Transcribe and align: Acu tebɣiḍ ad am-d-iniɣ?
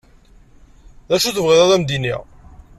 Acu 1.13 1.29
tebɣiḍ 1.31 1.59
ad 1.61 1.71
am-d-iniɣ? 1.75 2.21